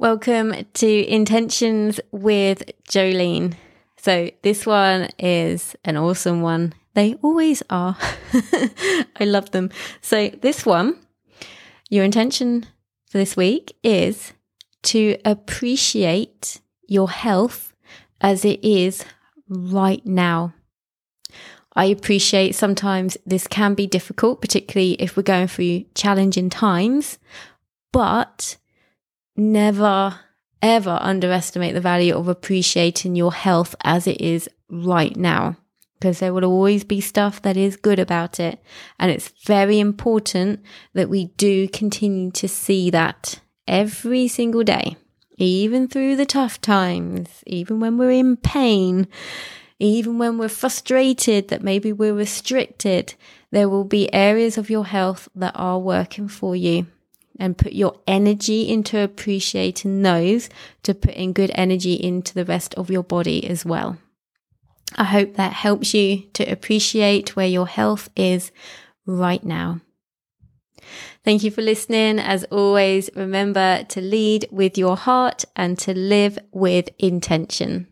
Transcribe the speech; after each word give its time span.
Welcome 0.00 0.54
to 0.74 1.06
Intentions 1.08 1.98
with 2.12 2.70
Jolene. 2.88 3.54
So, 3.96 4.30
this 4.42 4.64
one 4.64 5.08
is 5.18 5.74
an 5.84 5.96
awesome 5.96 6.40
one. 6.40 6.74
They 6.94 7.14
always 7.14 7.64
are. 7.68 7.96
I 9.16 9.24
love 9.24 9.50
them. 9.50 9.70
So, 10.00 10.28
this 10.28 10.64
one, 10.64 11.00
your 11.90 12.04
intention 12.04 12.66
for 13.10 13.18
this 13.18 13.36
week 13.36 13.76
is 13.82 14.34
to 14.84 15.16
appreciate 15.24 16.60
your 16.86 17.10
health 17.10 17.74
as 18.20 18.44
it 18.44 18.62
is 18.62 19.04
right 19.48 20.06
now. 20.06 20.54
I 21.74 21.86
appreciate 21.86 22.54
sometimes 22.54 23.16
this 23.26 23.48
can 23.48 23.74
be 23.74 23.88
difficult, 23.88 24.40
particularly 24.42 24.92
if 25.00 25.16
we're 25.16 25.24
going 25.24 25.48
through 25.48 25.86
challenging 25.96 26.50
times, 26.50 27.18
but 27.92 28.58
never 29.38 30.18
ever 30.60 30.98
underestimate 31.00 31.74
the 31.74 31.80
value 31.80 32.14
of 32.16 32.28
appreciating 32.28 33.14
your 33.14 33.32
health 33.32 33.74
as 33.84 34.06
it 34.06 34.20
is 34.20 34.48
right 34.68 35.16
now 35.16 35.56
because 35.98 36.20
there 36.20 36.32
will 36.32 36.44
always 36.44 36.84
be 36.84 37.00
stuff 37.00 37.42
that 37.42 37.56
is 37.56 37.76
good 37.76 37.98
about 37.98 38.38
it. 38.38 38.62
And 39.00 39.10
it's 39.10 39.32
very 39.44 39.80
important 39.80 40.62
that 40.94 41.08
we 41.08 41.26
do 41.36 41.68
continue 41.68 42.30
to 42.32 42.46
see 42.46 42.88
that 42.90 43.40
every 43.66 44.28
single 44.28 44.62
day, 44.62 44.96
even 45.38 45.88
through 45.88 46.16
the 46.16 46.26
tough 46.26 46.60
times, 46.60 47.42
even 47.46 47.80
when 47.80 47.98
we're 47.98 48.12
in 48.12 48.36
pain, 48.36 49.08
even 49.80 50.18
when 50.18 50.38
we're 50.38 50.48
frustrated 50.48 51.48
that 51.48 51.62
maybe 51.62 51.92
we're 51.92 52.14
restricted, 52.14 53.14
there 53.50 53.68
will 53.68 53.84
be 53.84 54.12
areas 54.14 54.56
of 54.56 54.70
your 54.70 54.86
health 54.86 55.28
that 55.34 55.52
are 55.56 55.80
working 55.80 56.28
for 56.28 56.54
you 56.54 56.86
and 57.38 57.58
put 57.58 57.72
your 57.72 58.00
energy 58.06 58.68
into 58.68 58.98
appreciating 58.98 60.02
those 60.02 60.48
to 60.82 60.94
put 60.94 61.14
in 61.14 61.32
good 61.32 61.50
energy 61.54 61.94
into 61.94 62.34
the 62.34 62.44
rest 62.44 62.74
of 62.74 62.90
your 62.90 63.02
body 63.02 63.48
as 63.48 63.64
well. 63.64 63.98
I 64.96 65.04
hope 65.04 65.34
that 65.34 65.52
helps 65.52 65.92
you 65.94 66.24
to 66.32 66.44
appreciate 66.44 67.36
where 67.36 67.46
your 67.46 67.66
health 67.66 68.08
is 68.16 68.50
right 69.06 69.44
now. 69.44 69.80
Thank 71.24 71.42
you 71.42 71.50
for 71.50 71.60
listening. 71.60 72.18
As 72.18 72.44
always, 72.44 73.10
remember 73.14 73.84
to 73.88 74.00
lead 74.00 74.46
with 74.50 74.78
your 74.78 74.96
heart 74.96 75.44
and 75.54 75.78
to 75.80 75.92
live 75.92 76.38
with 76.52 76.88
intention. 76.98 77.87